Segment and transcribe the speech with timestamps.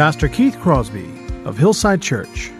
[0.00, 1.12] Pastor Keith Crosby
[1.44, 2.50] of Hillside Church.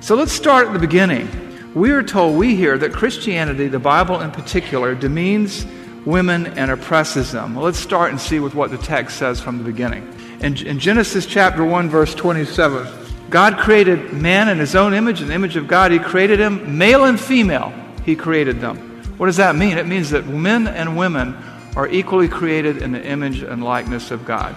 [0.00, 1.28] So let's start at the beginning.
[1.74, 5.66] We are told, we hear that Christianity, the Bible in particular, demeans
[6.06, 7.54] women and oppresses them.
[7.54, 10.10] Well, let's start and see with what the text says from the beginning.
[10.40, 12.88] In, in Genesis chapter 1, verse 27,
[13.28, 16.78] God created man in his own image, in the image of God, he created him,
[16.78, 17.70] male and female,
[18.02, 18.78] he created them.
[19.18, 19.76] What does that mean?
[19.76, 21.36] It means that men and women
[21.76, 24.56] are equally created in the image and likeness of God.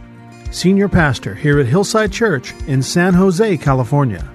[0.51, 4.29] Senior Pastor here at Hillside Church in San Jose, California.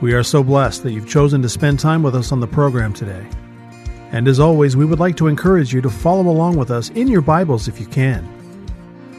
[0.00, 2.94] We are so blessed that you've chosen to spend time with us on the program
[2.94, 3.28] today.
[4.12, 7.06] And as always, we would like to encourage you to follow along with us in
[7.06, 8.26] your Bibles if you can.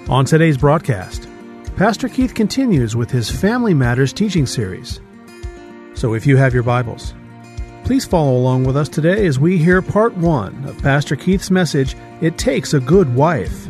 [0.10, 1.28] On today's broadcast,
[1.76, 5.00] Pastor Keith continues with his Family Matters teaching series.
[5.94, 7.14] So if you have your Bibles,
[7.84, 11.96] please follow along with us today as we hear part one of Pastor Keith's message,
[12.22, 13.68] It Takes a Good Wife.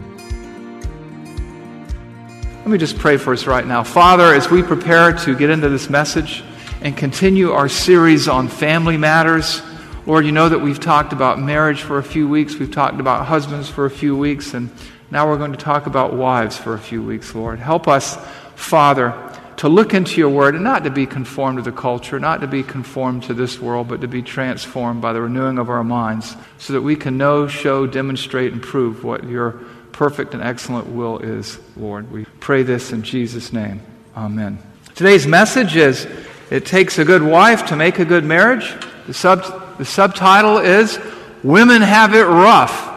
[2.68, 3.82] Let me just pray for us right now.
[3.82, 6.44] Father, as we prepare to get into this message
[6.82, 9.62] and continue our series on family matters,
[10.06, 13.26] Lord, you know that we've talked about marriage for a few weeks, we've talked about
[13.26, 14.70] husbands for a few weeks, and
[15.12, 17.60] now we're going to talk about wives for a few weeks, Lord.
[17.60, 18.18] Help us,
[18.58, 19.16] Father,
[19.56, 22.48] to look into your word and not to be conformed to the culture, not to
[22.48, 26.36] be conformed to this world, but to be transformed by the renewing of our minds
[26.58, 29.58] so that we can know, show, demonstrate, and prove what your
[29.92, 32.12] perfect and excellent will is, Lord.
[32.12, 33.82] We pray this in Jesus' name.
[34.16, 34.60] Amen.
[34.96, 36.08] Today's message is
[36.50, 38.74] It Takes a Good Wife to Make a Good Marriage.
[39.06, 41.00] The, sub, the subtitle is
[41.44, 42.88] Women Have It Rough.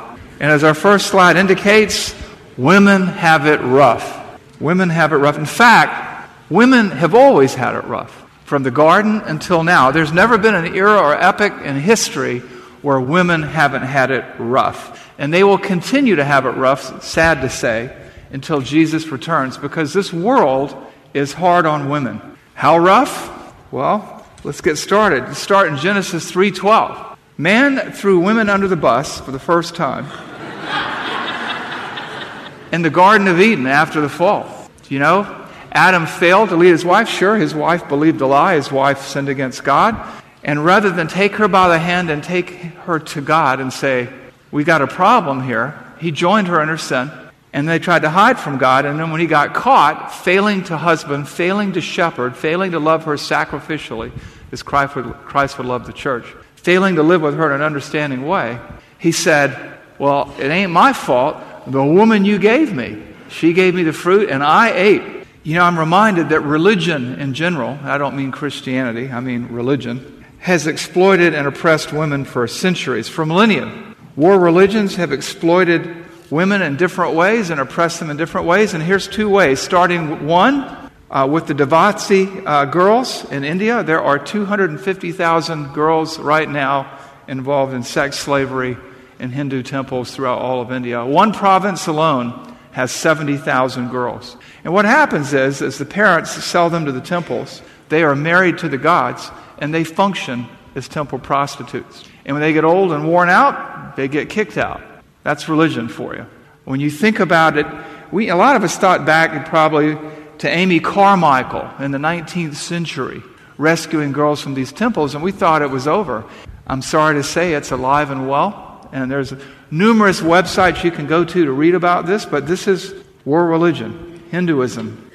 [0.41, 2.15] And as our first slide indicates,
[2.57, 4.19] women have it rough.
[4.61, 5.39] Women have it rough.
[5.39, 8.17] In fact, women have always had it rough.
[8.45, 12.43] From the garden until now, there's never been an era or epoch in history
[12.83, 15.11] where women haven't had it rough.
[15.19, 17.95] And they will continue to have it rough, sad to say,
[18.33, 20.75] until Jesus returns because this world
[21.13, 22.21] is hard on women.
[22.55, 23.29] How rough?
[23.73, 25.25] Well, let's get started.
[25.25, 27.17] Let's start in Genesis 3:12.
[27.37, 30.05] Man threw women under the bus for the first time
[32.73, 34.69] in the Garden of Eden after the fall.
[34.87, 35.37] Do you know?
[35.73, 37.09] Adam failed to lead his wife.
[37.09, 38.57] Sure, his wife believed a lie.
[38.57, 39.97] His wife sinned against God.
[40.43, 44.09] And rather than take her by the hand and take her to God and say,
[44.51, 47.11] We got a problem here, he joined her in her sin.
[47.53, 48.85] And they tried to hide from God.
[48.85, 53.05] And then when he got caught, failing to husband, failing to shepherd, failing to love
[53.05, 54.13] her sacrificially,
[54.53, 57.63] as Christ would, Christ would love the church, failing to live with her in an
[57.63, 58.59] understanding way,
[58.99, 61.37] he said, Well, it ain't my fault.
[61.67, 65.03] The woman you gave me, she gave me the fruit and I ate.
[65.43, 70.20] You know, I'm reminded that religion in general, I don't mean Christianity, I mean religion,
[70.41, 73.71] has exploited and oppressed women for centuries, for millennia.
[74.17, 75.97] War religions have exploited
[76.31, 78.75] women in different ways and oppressed them in different ways.
[78.75, 79.61] And here's two ways.
[79.61, 86.49] Starting one, uh, with the Devasi uh, girls in India, there are 250,000 girls right
[86.49, 88.77] now involved in sex slavery
[89.19, 91.05] in Hindu temples throughout all of India.
[91.05, 94.37] One province alone has 70,000 girls.
[94.65, 98.59] And what happens is, as the parents sell them to the temples, they are married
[98.59, 102.05] to the gods and they function as temple prostitutes.
[102.25, 104.81] And when they get old and worn out, they get kicked out.
[105.23, 106.27] That's religion for you.
[106.65, 107.67] When you think about it,
[108.13, 109.97] we, a lot of us thought back probably
[110.39, 113.23] to Amy Carmichael in the 19th century,
[113.59, 116.25] rescuing girls from these temples, and we thought it was over.
[116.67, 119.35] I'm sorry to say it's alive and well, and there's
[119.71, 124.23] numerous websites you can go to to read about this, but this is war religion,
[124.31, 125.11] Hinduism.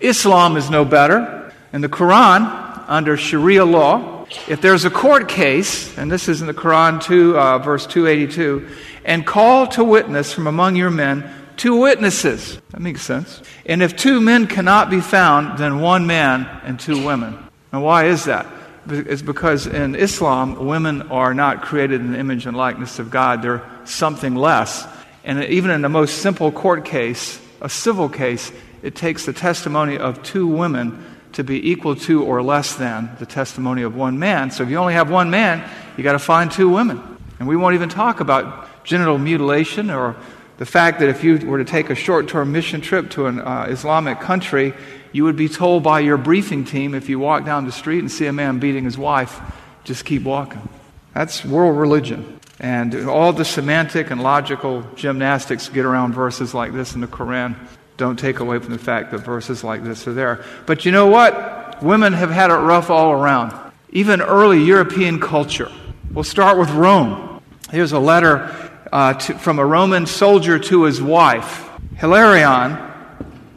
[0.00, 1.52] Islam is no better.
[1.72, 6.46] and the Quran, under Sharia law, if there's a court case, and this is in
[6.46, 8.66] the Quran 2, uh, verse 282,
[9.04, 12.60] and call to witness from among your men two witnesses.
[12.70, 13.42] That makes sense.
[13.66, 17.38] And if two men cannot be found, then one man and two women.
[17.72, 18.46] Now, why is that?
[18.88, 23.42] It's because in Islam, women are not created in the image and likeness of God.
[23.42, 24.86] They're something less.
[25.24, 28.50] And even in the most simple court case, a civil case,
[28.82, 33.26] it takes the testimony of two women to be equal to or less than the
[33.26, 34.50] testimony of one man.
[34.50, 37.02] So if you only have one man, you got to find two women.
[37.38, 40.16] And we won't even talk about genital mutilation or
[40.56, 43.40] the fact that if you were to take a short term mission trip to an
[43.40, 44.74] uh, Islamic country,
[45.12, 48.10] you would be told by your briefing team if you walk down the street and
[48.10, 49.40] see a man beating his wife,
[49.84, 50.68] just keep walking.
[51.14, 52.40] That's world religion.
[52.60, 57.56] And all the semantic and logical gymnastics get around verses like this in the Quran
[57.98, 60.44] don't take away from the fact that verses like this are there.
[60.66, 61.82] But you know what?
[61.82, 63.52] Women have had it rough all around.
[63.90, 65.70] Even early European culture.
[66.12, 67.42] We'll start with Rome.
[67.70, 71.68] Here's a letter uh, to, from a Roman soldier to his wife.
[71.96, 72.78] Hilarion,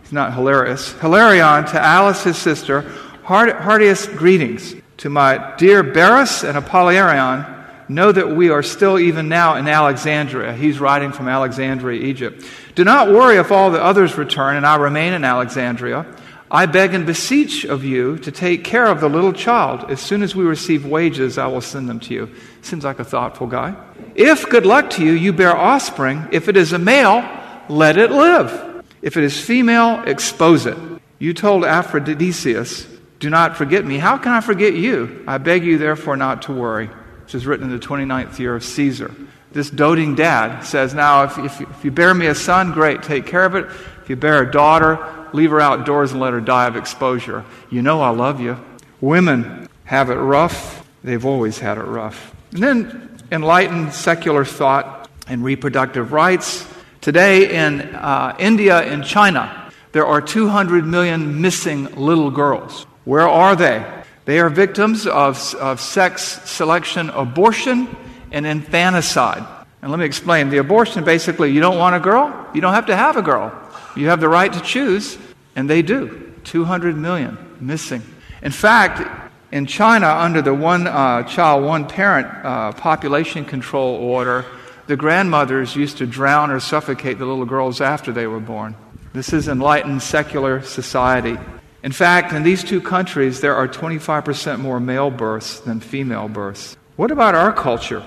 [0.02, 2.82] he's not hilarious, Hilarion to Alice, his sister,
[3.24, 4.76] heart, heartiest greetings.
[4.98, 7.61] To my dear Barrus and Apollarion,
[7.94, 10.54] know that we are still even now in Alexandria.
[10.54, 12.46] He's writing from Alexandria, Egypt.
[12.76, 16.06] Do not worry if all the others return and I remain in Alexandria.
[16.50, 19.90] I beg and beseech of you to take care of the little child.
[19.90, 22.36] As soon as we receive wages, I will send them to you.
[22.62, 23.74] Seems like a thoughtful guy.
[24.16, 27.24] If, good luck to you, you bear offspring, if it is a male,
[27.70, 28.84] let it live.
[29.02, 30.78] If it is female, expose it.
[31.20, 32.86] You told Aphrodisias,
[33.20, 33.98] Do not forget me.
[33.98, 35.24] How can I forget you?
[35.28, 36.90] I beg you, therefore, not to worry.
[37.24, 39.14] Which is written in the 29th year of Caesar.
[39.52, 43.26] This doting dad says, Now, if, if, if you bear me a son, great, take
[43.26, 43.66] care of it.
[43.66, 47.44] If you bear a daughter, leave her outdoors and let her die of exposure.
[47.70, 48.58] You know I love you.
[49.02, 50.88] Women have it rough.
[51.04, 52.34] They've always had it rough.
[52.52, 56.68] And then enlightened secular thought and reproductive rights.
[57.02, 62.84] Today in uh, India and China, there are 200 million missing little girls.
[63.04, 63.86] Where are they?
[64.26, 67.96] They are victims of, of sex selection, abortion,
[68.32, 69.46] and infanticide.
[69.82, 70.50] And let me explain.
[70.50, 73.52] The abortion basically, you don't want a girl, you don't have to have a girl.
[73.96, 75.18] You have the right to choose,
[75.56, 76.34] and they do.
[76.44, 78.02] 200 million missing.
[78.42, 79.02] In fact,
[79.52, 84.46] in China, under the one uh, child, one parent uh, population control order,
[84.88, 88.76] the grandmothers used to drown or suffocate the little girls after they were born.
[89.14, 91.38] This is enlightened secular society.
[91.84, 96.78] In fact, in these two countries, there are 25% more male births than female births.
[96.96, 98.06] What about our culture?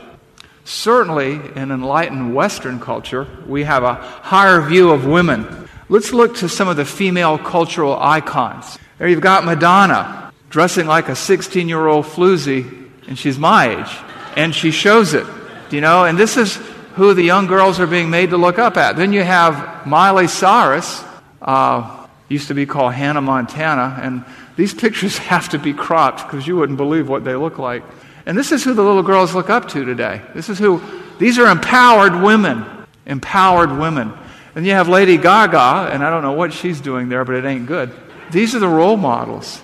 [0.65, 5.69] Certainly, in enlightened Western culture, we have a higher view of women.
[5.89, 8.79] Let's look to some of the female cultural icons.
[8.99, 13.97] There you've got Madonna, dressing like a 16 year old floozy, and she's my age.
[14.37, 15.27] And she shows it,
[15.71, 16.57] you know, and this is
[16.95, 18.97] who the young girls are being made to look up at.
[18.97, 21.03] Then you have Miley Cyrus,
[21.43, 22.04] uh,
[22.35, 24.25] used to be called Hannah Montana, and
[24.57, 27.83] these pictures have to be cropped because you wouldn't believe what they look like.
[28.27, 30.23] And this is who the little girls look up to today.
[30.35, 30.83] This is who,
[31.19, 32.65] these are empowered women.
[33.07, 34.13] Empowered women.
[34.55, 37.45] And you have Lady Gaga, and I don't know what she's doing there, but it
[37.45, 37.91] ain't good.
[38.31, 39.63] These are the role models.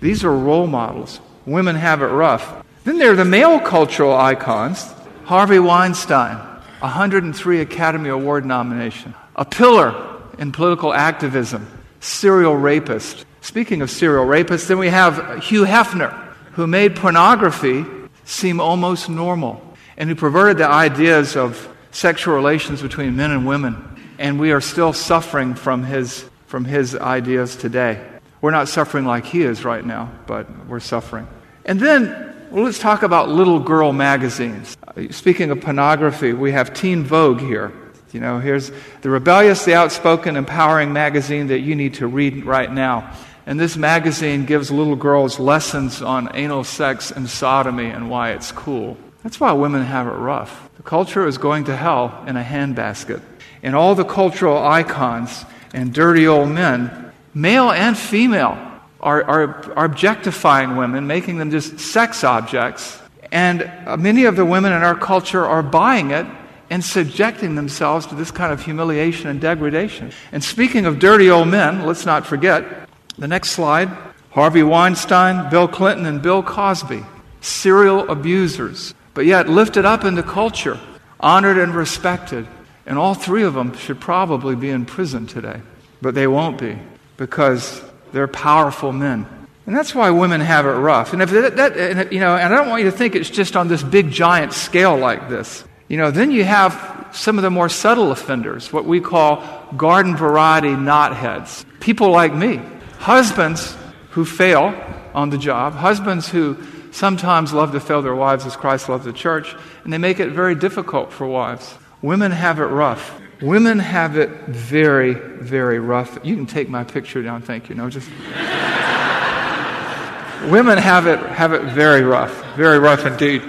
[0.00, 1.20] These are role models.
[1.46, 2.64] Women have it rough.
[2.84, 4.92] Then there are the male cultural icons
[5.24, 6.36] Harvey Weinstein,
[6.80, 11.66] 103 Academy Award nomination, a pillar in political activism,
[12.02, 13.24] serial rapist.
[13.40, 16.12] Speaking of serial rapists, then we have Hugh Hefner,
[16.52, 17.84] who made pornography
[18.24, 19.62] seem almost normal
[19.96, 23.88] and who perverted the ideas of sexual relations between men and women.
[24.18, 28.04] And we are still suffering from his, from his ideas today.
[28.40, 31.28] We're not suffering like he is right now, but we're suffering.
[31.64, 34.76] And then well, let's talk about little girl magazines.
[34.86, 37.72] Uh, speaking of pornography, we have Teen Vogue here.
[38.12, 42.70] You know, here's the rebellious, the outspoken, empowering magazine that you need to read right
[42.72, 43.14] now.
[43.46, 48.52] And this magazine gives little girls lessons on anal sex and sodomy and why it's
[48.52, 48.96] cool.
[49.22, 50.68] That's why women have it rough.
[50.76, 53.20] The culture is going to hell in a handbasket.
[53.62, 57.02] And all the cultural icons and dirty old men
[57.34, 58.58] male and female,
[59.00, 63.00] are, are, are objectifying women, making them just sex objects.
[63.32, 66.26] And many of the women in our culture are buying it
[66.72, 70.10] and subjecting themselves to this kind of humiliation and degradation.
[70.32, 72.88] And speaking of dirty old men, let's not forget
[73.18, 73.90] the next slide
[74.30, 77.04] Harvey Weinstein, Bill Clinton, and Bill Cosby,
[77.42, 80.80] serial abusers, but yet lifted up into culture,
[81.20, 82.48] honored and respected.
[82.86, 85.60] And all three of them should probably be in prison today.
[86.00, 86.78] But they won't be
[87.18, 89.26] because they're powerful men.
[89.66, 91.12] And that's why women have it rough.
[91.12, 93.56] And if that, that you know, and I don't want you to think it's just
[93.56, 95.64] on this big giant scale like this.
[95.92, 99.44] You know, then you have some of the more subtle offenders, what we call
[99.76, 101.66] garden variety knotheads.
[101.80, 102.62] People like me,
[102.96, 103.76] husbands
[104.12, 104.74] who fail
[105.12, 106.56] on the job, husbands who
[106.92, 110.30] sometimes love to fail their wives as Christ loved the church, and they make it
[110.30, 111.74] very difficult for wives.
[112.00, 113.20] Women have it rough.
[113.42, 116.18] Women have it very, very rough.
[116.22, 117.74] You can take my picture down, thank you.
[117.74, 118.08] No, just.
[120.50, 123.42] Women have it, have it very rough, very rough indeed.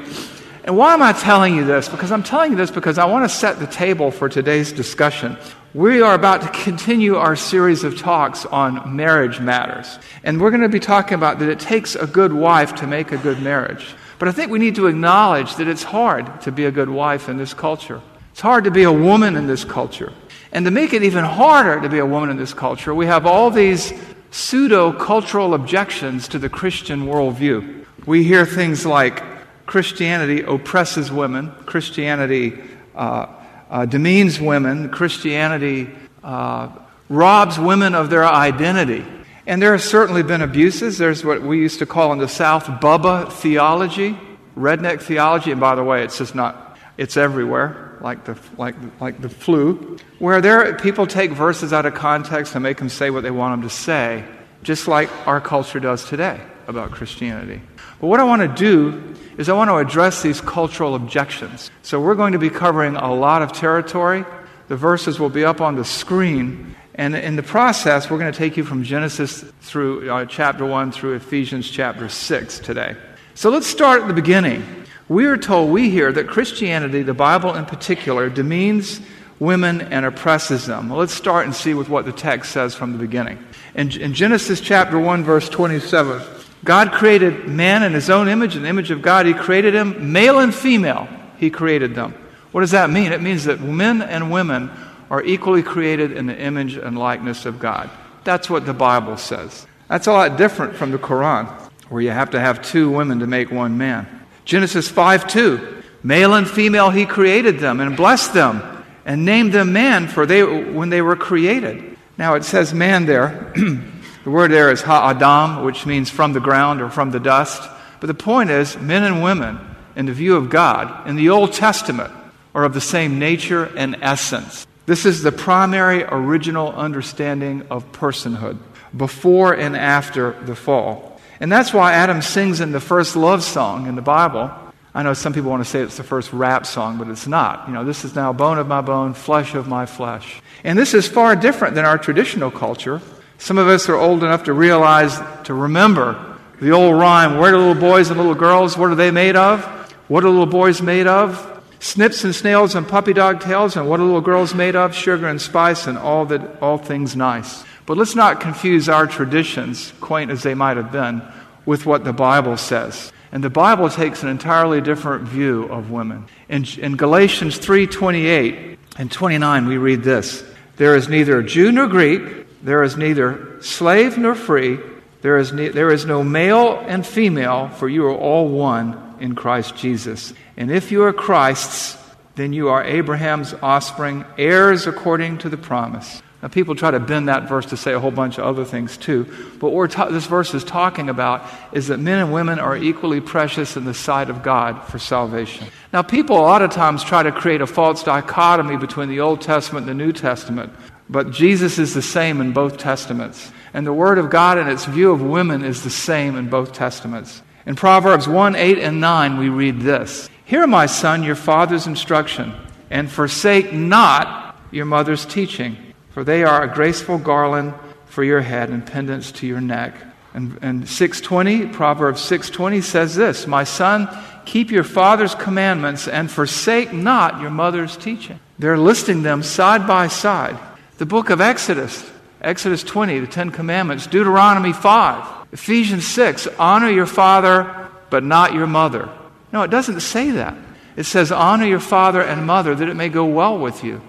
[0.65, 1.89] And why am I telling you this?
[1.89, 5.37] Because I'm telling you this because I want to set the table for today's discussion.
[5.73, 9.99] We are about to continue our series of talks on marriage matters.
[10.23, 13.11] And we're going to be talking about that it takes a good wife to make
[13.11, 13.93] a good marriage.
[14.19, 17.27] But I think we need to acknowledge that it's hard to be a good wife
[17.27, 17.99] in this culture.
[18.31, 20.13] It's hard to be a woman in this culture.
[20.53, 23.25] And to make it even harder to be a woman in this culture, we have
[23.25, 23.91] all these
[24.31, 27.85] pseudo cultural objections to the Christian worldview.
[28.05, 29.32] We hear things like
[29.73, 32.61] Christianity oppresses women, Christianity
[32.93, 33.25] uh,
[33.71, 35.89] uh, demeans women, Christianity
[36.23, 36.69] uh,
[37.09, 39.03] robs women of their identity.
[39.47, 40.99] And there have certainly been abuses.
[40.99, 44.15] There's what we used to call in the South Bubba theology,
[44.55, 45.49] redneck theology.
[45.49, 49.97] And by the way, it's just not, it's everywhere, like the, like, like the flu,
[50.19, 53.59] where there, people take verses out of context and make them say what they want
[53.59, 54.23] them to say,
[54.61, 57.59] just like our culture does today about Christianity.
[57.99, 61.71] But what I want to do is I want to address these cultural objections.
[61.81, 64.25] So we're going to be covering a lot of territory.
[64.67, 66.75] The verses will be up on the screen.
[66.95, 70.91] And in the process, we're going to take you from Genesis through uh, chapter 1
[70.91, 72.95] through Ephesians chapter 6 today.
[73.35, 74.63] So let's start at the beginning.
[75.09, 79.01] We are told, we hear, that Christianity, the Bible in particular, demeans
[79.39, 80.89] women and oppresses them.
[80.89, 83.43] Well, let's start and see with what the text says from the beginning.
[83.75, 86.21] In, in Genesis chapter 1, verse 27,
[86.63, 90.13] God created man in his own image, in the image of God, he created him,
[90.13, 92.13] male and female, he created them.
[92.51, 93.11] What does that mean?
[93.11, 94.69] It means that men and women
[95.09, 97.89] are equally created in the image and likeness of God.
[98.23, 99.67] That's what the Bible says.
[99.89, 101.47] That's a lot different from the Quran,
[101.89, 104.07] where you have to have two women to make one man.
[104.45, 105.83] Genesis 5 2.
[106.03, 108.61] Male and female, he created them and blessed them
[109.05, 111.97] and named them man for they, when they were created.
[112.17, 113.53] Now it says man there.
[114.23, 117.69] the word there is ha-adam, which means from the ground or from the dust.
[117.99, 119.59] But the point is, men and women,
[119.95, 122.11] in the view of God, in the Old Testament,
[122.55, 124.67] are of the same nature and essence.
[124.85, 128.57] This is the primary original understanding of personhood
[128.95, 131.19] before and after the fall.
[131.39, 134.51] And that's why Adam sings in the first love song in the Bible.
[134.93, 137.67] I know some people want to say it's the first rap song, but it's not.
[137.67, 140.41] You know, this is now bone of my bone, flesh of my flesh.
[140.63, 143.01] And this is far different than our traditional culture.
[143.43, 147.57] Some of us are old enough to realize, to remember the old rhyme, where are
[147.57, 148.77] little boys and little girls?
[148.77, 149.65] What are they made of?
[150.07, 151.61] What are little boys made of?
[151.81, 154.95] Snips and snails and puppy dog tails, and what are little girls made of?
[154.95, 157.65] Sugar and spice and all that all things nice.
[157.85, 161.21] But let's not confuse our traditions, quaint as they might have been,
[161.65, 163.11] with what the Bible says.
[163.33, 166.27] And the Bible takes an entirely different view of women.
[166.47, 170.45] In, in Galatians 3:28 and 29 we read this.
[170.77, 174.79] There is neither Jew nor Greek, there is neither slave nor free,
[175.21, 179.35] there is, ne- there is no male and female, for you are all one in
[179.35, 180.33] Christ Jesus.
[180.57, 181.97] And if you are Christ's,
[182.35, 186.21] then you are Abraham's offspring, heirs according to the promise.
[186.41, 188.97] Now, people try to bend that verse to say a whole bunch of other things
[188.97, 189.33] too.
[189.61, 193.21] But what ta- this verse is talking about is that men and women are equally
[193.21, 195.67] precious in the sight of God for salvation.
[195.93, 199.39] Now, people a lot of times try to create a false dichotomy between the Old
[199.39, 200.73] Testament and the New Testament.
[201.09, 203.51] But Jesus is the same in both Testaments.
[203.73, 206.73] And the Word of God and its view of women is the same in both
[206.73, 207.41] Testaments.
[207.65, 212.53] In Proverbs 1 8 and 9, we read this Hear, my son, your father's instruction,
[212.89, 215.77] and forsake not your mother's teaching,
[216.11, 217.73] for they are a graceful garland
[218.05, 219.95] for your head and pendants to your neck.
[220.33, 224.09] And, and 620, Proverbs 620 says this My son,
[224.45, 228.39] keep your father's commandments and forsake not your mother's teaching.
[228.59, 230.57] They're listing them side by side.
[230.97, 232.09] The book of Exodus,
[232.41, 238.67] Exodus 20, the Ten Commandments, Deuteronomy 5, Ephesians 6, honor your father but not your
[238.67, 239.09] mother.
[239.51, 240.55] No, it doesn't say that.
[240.95, 244.01] It says, Honor your father and mother that it may go well with you.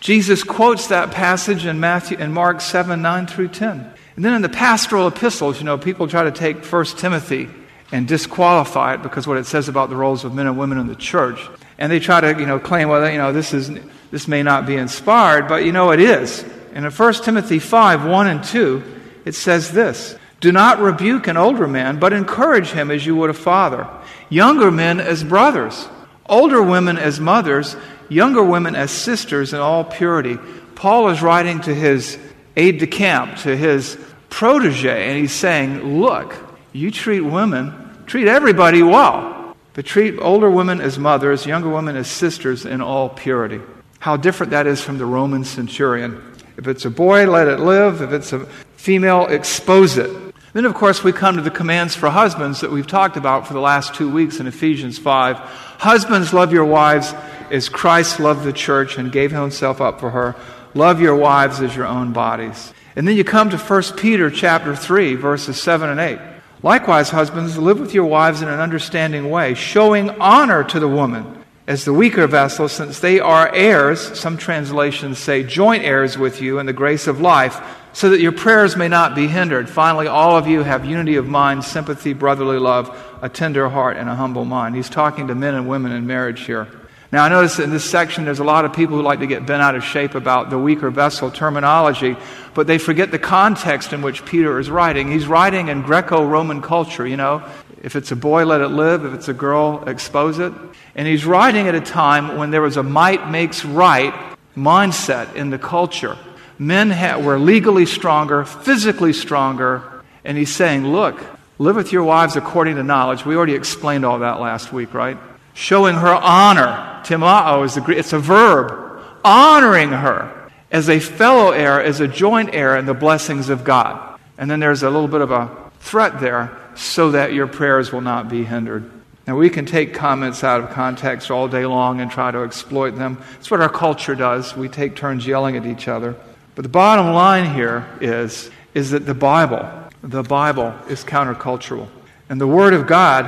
[0.00, 3.92] Jesus quotes that passage in Matthew and Mark 7, 9 through 10.
[4.16, 7.48] And then in the pastoral epistles, you know, people try to take 1 Timothy
[7.92, 10.86] and disqualify it because what it says about the roles of men and women in
[10.86, 11.40] the church.
[11.78, 13.70] And they try to, you know, claim, well, you know, this is
[14.10, 16.44] this may not be inspired, but you know it is.
[16.74, 18.82] In 1 Timothy 5, 1 and 2,
[19.24, 23.30] it says this Do not rebuke an older man, but encourage him as you would
[23.30, 23.88] a father.
[24.28, 25.88] Younger men as brothers,
[26.28, 27.76] older women as mothers,
[28.08, 30.38] younger women as sisters in all purity.
[30.74, 32.18] Paul is writing to his
[32.56, 33.98] aide de camp, to his
[34.28, 36.36] protege, and he's saying, Look,
[36.72, 42.08] you treat women, treat everybody well, but treat older women as mothers, younger women as
[42.08, 43.60] sisters in all purity.
[43.98, 46.22] How different that is from the Roman centurion.
[46.56, 48.02] If it's a boy, let it live.
[48.02, 50.10] If it's a female, expose it.
[50.52, 53.52] Then, of course, we come to the commands for husbands that we've talked about for
[53.52, 55.36] the last two weeks in Ephesians 5.
[55.36, 57.12] Husbands, love your wives
[57.50, 60.34] as Christ loved the church and gave himself up for her.
[60.72, 62.72] Love your wives as your own bodies.
[62.96, 66.18] And then you come to 1 Peter chapter 3, verses 7 and 8.
[66.62, 71.44] Likewise, husbands, live with your wives in an understanding way, showing honor to the woman
[71.66, 76.60] as the weaker vessel, since they are heirs, some translations say joint heirs with you
[76.60, 77.60] in the grace of life,
[77.92, 79.68] so that your prayers may not be hindered.
[79.68, 84.08] Finally, all of you have unity of mind, sympathy, brotherly love, a tender heart, and
[84.08, 84.76] a humble mind.
[84.76, 86.68] He's talking to men and women in marriage here.
[87.10, 89.46] Now, I notice in this section there's a lot of people who like to get
[89.46, 92.16] bent out of shape about the weaker vessel terminology,
[92.52, 95.10] but they forget the context in which Peter is writing.
[95.10, 97.42] He's writing in Greco Roman culture, you know.
[97.86, 99.04] If it's a boy, let it live.
[99.04, 100.52] If it's a girl, expose it.
[100.96, 104.12] And he's writing at a time when there was a might makes right
[104.56, 106.18] mindset in the culture.
[106.58, 106.90] Men
[107.22, 111.24] were legally stronger, physically stronger, and he's saying, look,
[111.60, 113.24] live with your wives according to knowledge.
[113.24, 115.16] We already explained all that last week, right?
[115.54, 117.00] Showing her honor.
[117.04, 119.00] Timao is the it's a verb.
[119.24, 124.18] Honoring her as a fellow heir, as a joint heir in the blessings of God.
[124.38, 128.00] And then there's a little bit of a threat there so that your prayers will
[128.00, 128.90] not be hindered.
[129.26, 132.92] Now, we can take comments out of context all day long and try to exploit
[132.92, 133.20] them.
[133.38, 134.56] It's what our culture does.
[134.56, 136.14] We take turns yelling at each other.
[136.54, 139.68] But the bottom line here is, is that the Bible,
[140.02, 141.88] the Bible is countercultural.
[142.28, 143.26] And the Word of God,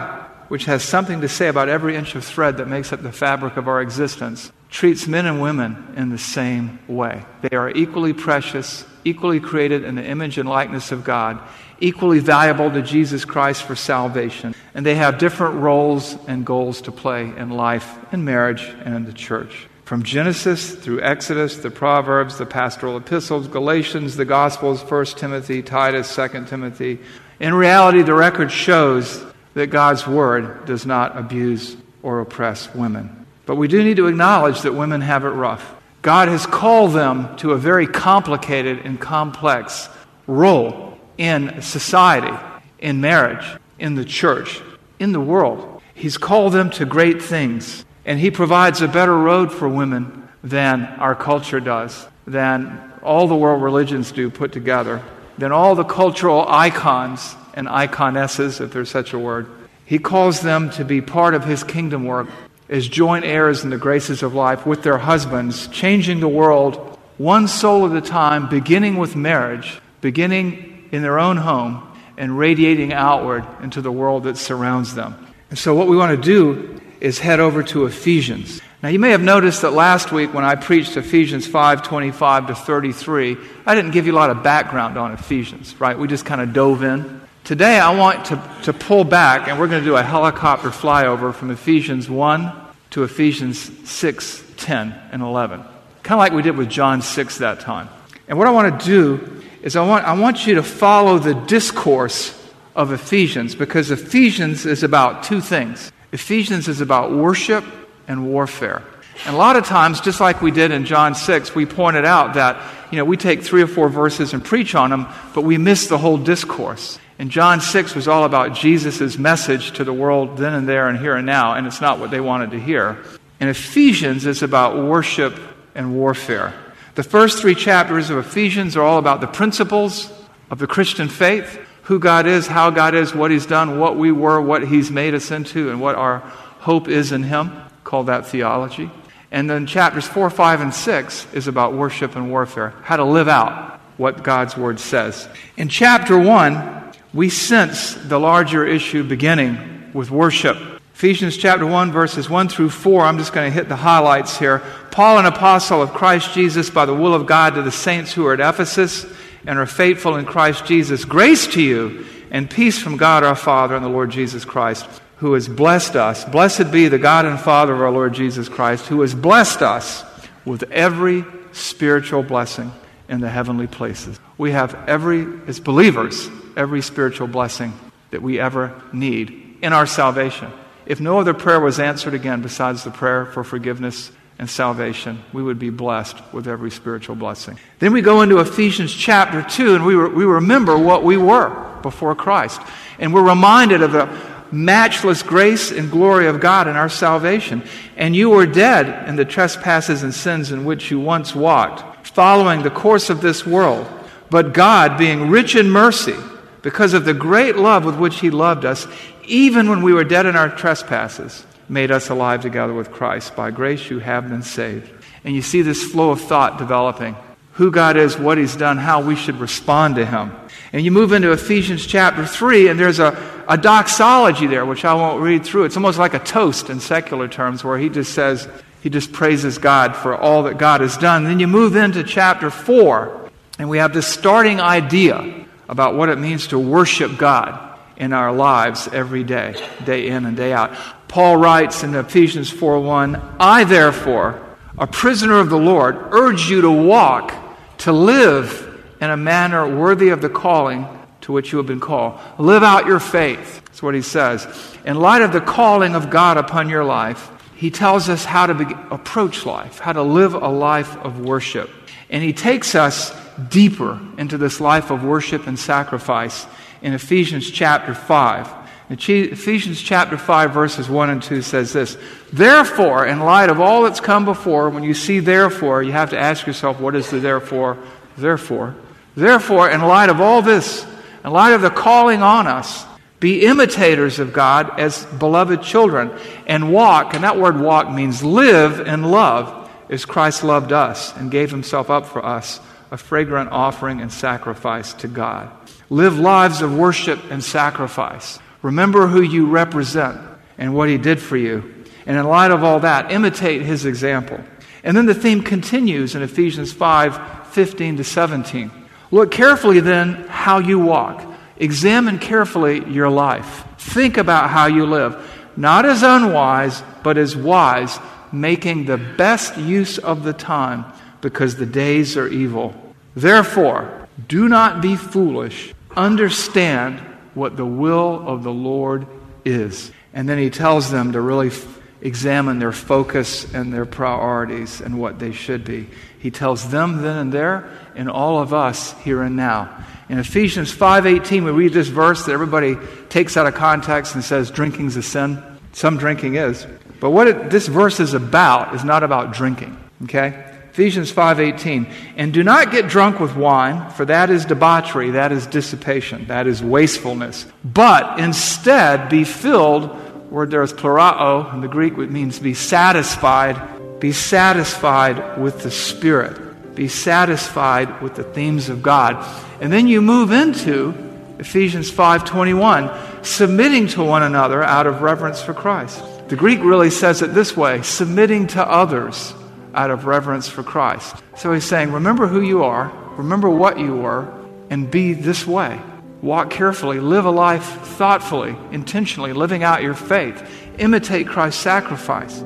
[0.48, 3.56] which has something to say about every inch of thread that makes up the fabric
[3.56, 7.24] of our existence, treats men and women in the same way.
[7.42, 11.40] They are equally precious, equally created in the image and likeness of God,
[11.80, 14.54] equally valuable to Jesus Christ for salvation.
[14.74, 19.04] And they have different roles and goals to play in life, in marriage, and in
[19.04, 19.68] the church.
[19.84, 26.14] From Genesis through Exodus, the Proverbs, the pastoral epistles, Galatians, the Gospels, 1 Timothy, Titus,
[26.14, 26.98] 2 Timothy.
[27.40, 33.26] In reality, the record shows that God's Word does not abuse or oppress women.
[33.46, 35.74] But we do need to acknowledge that women have it rough.
[36.02, 39.88] God has called them to a very complicated and complex
[40.26, 40.87] role
[41.18, 42.34] in society,
[42.78, 43.44] in marriage,
[43.78, 44.62] in the church,
[44.98, 45.82] in the world.
[45.94, 47.84] He's called them to great things.
[48.06, 53.36] And He provides a better road for women than our culture does, than all the
[53.36, 55.02] world religions do put together,
[55.36, 59.46] than all the cultural icons and iconesses, if there's such a word.
[59.84, 62.28] He calls them to be part of His kingdom work
[62.68, 67.48] as joint heirs in the graces of life with their husbands, changing the world one
[67.48, 71.84] soul at a time, beginning with marriage, beginning in their own home
[72.16, 75.26] and radiating outward into the world that surrounds them.
[75.50, 78.60] And so, what we want to do is head over to Ephesians.
[78.82, 82.54] Now, you may have noticed that last week when I preached Ephesians 5 25 to
[82.54, 85.98] 33, I didn't give you a lot of background on Ephesians, right?
[85.98, 87.20] We just kind of dove in.
[87.44, 91.34] Today, I want to, to pull back, and we're going to do a helicopter flyover
[91.34, 92.52] from Ephesians 1
[92.90, 95.60] to Ephesians 6 10 and 11.
[96.02, 97.88] Kind of like we did with John 6 that time.
[98.28, 99.37] And what I want to do
[99.68, 102.34] is I want, I want you to follow the discourse
[102.74, 105.92] of Ephesians because Ephesians is about two things.
[106.10, 107.64] Ephesians is about worship
[108.08, 108.82] and warfare.
[109.26, 112.34] And a lot of times, just like we did in John 6, we pointed out
[112.34, 112.56] that,
[112.90, 115.86] you know, we take three or four verses and preach on them, but we miss
[115.86, 116.98] the whole discourse.
[117.18, 120.98] And John 6 was all about Jesus' message to the world then and there and
[120.98, 122.96] here and now, and it's not what they wanted to hear.
[123.38, 125.38] And Ephesians is about worship
[125.74, 126.54] and warfare.
[126.98, 130.12] The first three chapters of Ephesians are all about the principles
[130.50, 134.10] of the Christian faith who God is, how God is, what He's done, what we
[134.10, 136.18] were, what He's made us into, and what our
[136.58, 137.52] hope is in Him.
[137.84, 138.90] Call that theology.
[139.30, 143.28] And then chapters 4, 5, and 6 is about worship and warfare, how to live
[143.28, 145.28] out what God's Word says.
[145.56, 150.77] In chapter 1, we sense the larger issue beginning with worship.
[150.98, 153.02] Ephesians chapter 1, verses 1 through 4.
[153.02, 154.64] I'm just going to hit the highlights here.
[154.90, 158.26] Paul, an apostle of Christ Jesus by the will of God to the saints who
[158.26, 159.06] are at Ephesus
[159.46, 161.04] and are faithful in Christ Jesus.
[161.04, 165.34] Grace to you and peace from God our Father and the Lord Jesus Christ, who
[165.34, 166.24] has blessed us.
[166.24, 170.04] Blessed be the God and Father of our Lord Jesus Christ, who has blessed us
[170.44, 172.72] with every spiritual blessing
[173.08, 174.18] in the heavenly places.
[174.36, 177.72] We have every, as believers, every spiritual blessing
[178.10, 180.50] that we ever need in our salvation.
[180.88, 185.42] If no other prayer was answered again besides the prayer for forgiveness and salvation, we
[185.42, 187.58] would be blessed with every spiritual blessing.
[187.78, 191.50] Then we go into Ephesians chapter 2, and we, re- we remember what we were
[191.82, 192.62] before Christ.
[192.98, 194.08] And we're reminded of the
[194.50, 197.64] matchless grace and glory of God in our salvation.
[197.98, 202.62] And you were dead in the trespasses and sins in which you once walked, following
[202.62, 203.86] the course of this world.
[204.30, 206.16] But God, being rich in mercy,
[206.62, 208.86] because of the great love with which He loved us,
[209.28, 213.36] even when we were dead in our trespasses, made us alive together with Christ.
[213.36, 214.90] By grace you have been saved.
[215.24, 217.16] And you see this flow of thought developing
[217.52, 220.32] who God is, what He's done, how we should respond to Him.
[220.72, 224.94] And you move into Ephesians chapter 3, and there's a, a doxology there, which I
[224.94, 225.64] won't read through.
[225.64, 228.48] It's almost like a toast in secular terms, where he just says,
[228.80, 231.24] he just praises God for all that God has done.
[231.24, 236.18] Then you move into chapter 4, and we have this starting idea about what it
[236.18, 237.67] means to worship God
[237.98, 240.70] in our lives every day, day in and day out.
[241.08, 244.36] Paul writes in Ephesians 4:1, "I therefore,
[244.78, 247.32] a prisoner of the Lord, urge you to walk,
[247.78, 248.66] to live
[249.00, 250.86] in a manner worthy of the calling
[251.22, 252.14] to which you have been called.
[252.38, 254.46] Live out your faith." That's what he says.
[254.84, 258.54] In light of the calling of God upon your life, he tells us how to
[258.54, 261.70] be, approach life, how to live a life of worship.
[262.10, 263.12] And he takes us
[263.50, 266.46] deeper into this life of worship and sacrifice
[266.82, 268.58] in Ephesians chapter 5.
[268.90, 271.98] Ephesians chapter 5, verses 1 and 2 says this
[272.32, 276.18] Therefore, in light of all that's come before, when you see therefore, you have to
[276.18, 277.76] ask yourself, what is the therefore?
[278.16, 278.74] Therefore.
[279.14, 280.86] Therefore, in light of all this,
[281.24, 282.86] in light of the calling on us,
[283.20, 286.12] be imitators of God as beloved children
[286.46, 291.30] and walk, and that word walk means live in love as Christ loved us and
[291.30, 292.60] gave himself up for us,
[292.90, 295.50] a fragrant offering and sacrifice to God.
[295.90, 298.38] Live lives of worship and sacrifice.
[298.60, 300.20] Remember who you represent
[300.58, 301.74] and what he did for you.
[302.04, 304.40] And in light of all that, imitate his example.
[304.82, 308.70] And then the theme continues in Ephesians 5 15 to 17.
[309.10, 311.24] Look carefully then how you walk.
[311.56, 313.64] Examine carefully your life.
[313.78, 315.16] Think about how you live,
[315.56, 317.98] not as unwise, but as wise,
[318.30, 320.84] making the best use of the time
[321.20, 322.74] because the days are evil.
[323.16, 327.00] Therefore, do not be foolish understand
[327.34, 329.06] what the will of the Lord
[329.44, 329.92] is.
[330.14, 334.98] And then he tells them to really f- examine their focus and their priorities and
[334.98, 335.88] what they should be.
[336.18, 339.84] He tells them then and there, and all of us here and now.
[340.08, 344.50] In Ephesians 5:18, we read this verse that everybody takes out of context and says
[344.50, 345.42] drinking's a sin.
[345.72, 346.66] Some drinking is.
[347.00, 350.44] But what it, this verse is about is not about drinking, okay?
[350.78, 355.44] Ephesians 5:18 And do not get drunk with wine for that is debauchery that is
[355.44, 357.46] dissipation that is wastefulness.
[357.64, 359.90] But instead be filled
[360.30, 363.60] word there is plurao in the Greek it means be satisfied
[363.98, 366.38] be satisfied with the spirit
[366.76, 369.16] be satisfied with the themes of God.
[369.60, 370.94] And then you move into
[371.40, 372.88] Ephesians 5:21
[373.22, 376.00] submitting to one another out of reverence for Christ.
[376.28, 379.34] The Greek really says it this way submitting to others
[379.74, 381.16] out of reverence for Christ.
[381.36, 384.32] So he's saying, remember who you are, remember what you were,
[384.70, 385.80] and be this way.
[386.20, 387.64] Walk carefully, live a life
[387.96, 390.42] thoughtfully, intentionally, living out your faith.
[390.78, 392.42] Imitate Christ's sacrifice.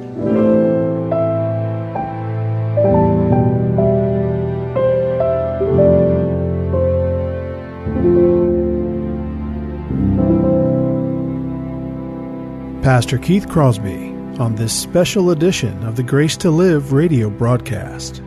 [12.82, 14.11] Pastor Keith Crosby
[14.42, 18.20] on this special edition of the Grace to Live radio broadcast.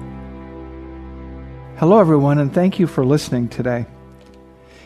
[1.76, 3.86] Hello, everyone, and thank you for listening today.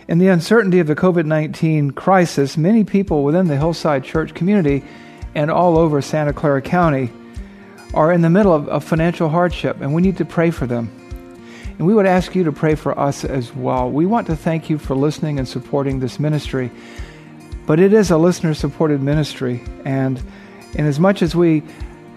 [0.08, 4.84] In the uncertainty of the COVID 19 crisis, many people within the Hillside Church community
[5.36, 7.12] and all over Santa Clara County
[7.94, 10.89] are in the middle of, of financial hardship, and we need to pray for them.
[11.78, 13.92] And we would ask you to pray for us as well.
[13.92, 16.72] We want to thank you for listening and supporting this ministry.
[17.68, 20.20] But it is a listener supported ministry, and
[20.75, 21.63] and as much as we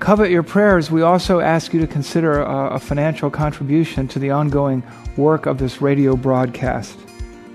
[0.00, 4.30] covet your prayers, we also ask you to consider a, a financial contribution to the
[4.30, 4.82] ongoing
[5.16, 6.98] work of this radio broadcast.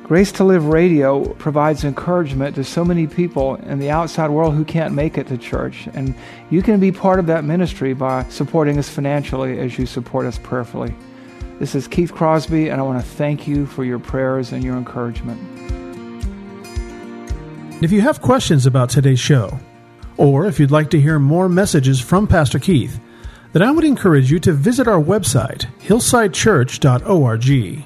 [0.04, 4.64] Grace to Live Radio provides encouragement to so many people in the outside world who
[4.64, 5.90] can't make it to church.
[5.94, 6.16] And
[6.50, 10.38] you can be part of that ministry by supporting us financially as you support us
[10.38, 10.96] prayerfully.
[11.60, 14.78] This is Keith Crosby, and I want to thank you for your prayers and your
[14.78, 15.42] encouragement.
[17.84, 19.60] If you have questions about today's show,
[20.18, 23.00] or if you'd like to hear more messages from Pastor Keith,
[23.54, 27.86] then I would encourage you to visit our website, hillsidechurch.org.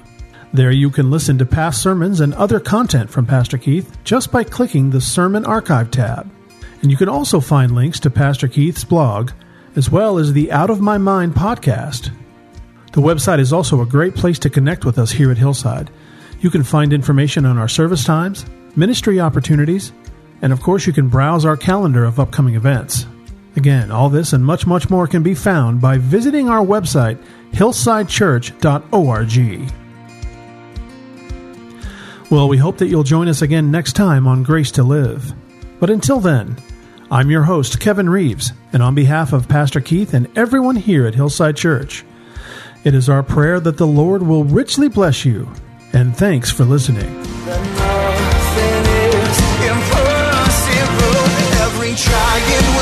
[0.54, 4.44] There you can listen to past sermons and other content from Pastor Keith just by
[4.44, 6.30] clicking the Sermon Archive tab.
[6.82, 9.30] And you can also find links to Pastor Keith's blog,
[9.76, 12.10] as well as the Out of My Mind podcast.
[12.92, 15.90] The website is also a great place to connect with us here at Hillside.
[16.40, 18.44] You can find information on our service times,
[18.76, 19.92] ministry opportunities,
[20.42, 23.06] and of course, you can browse our calendar of upcoming events.
[23.56, 29.72] Again, all this and much, much more can be found by visiting our website, hillsidechurch.org.
[32.30, 35.34] Well, we hope that you'll join us again next time on Grace to Live.
[35.78, 36.56] But until then,
[37.10, 41.14] I'm your host, Kevin Reeves, and on behalf of Pastor Keith and everyone here at
[41.14, 42.06] Hillside Church,
[42.84, 45.46] it is our prayer that the Lord will richly bless you,
[45.92, 47.22] and thanks for listening.
[52.04, 52.81] trying